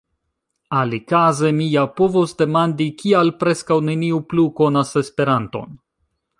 Alikaze 0.77 1.51
mi 1.57 1.67
ja 1.73 1.83
povos 1.99 2.33
demandi: 2.41 2.89
kial 3.03 3.31
preskaŭ 3.45 3.79
neniu 3.93 4.25
plu 4.33 4.49
konas 4.63 4.99
Esperanton? 5.07 5.81